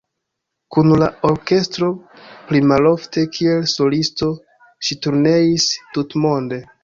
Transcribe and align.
Kun 0.75 0.93
la 1.01 1.09
orkestro, 1.29 1.89
pli 2.47 2.61
malofte 2.71 3.25
kiel 3.35 3.69
solisto 3.73 4.31
ŝi 4.87 4.97
turneis 5.07 5.69
tutmonde. 5.99 6.61